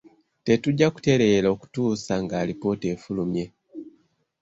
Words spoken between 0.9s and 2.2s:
kuteerera okutuusa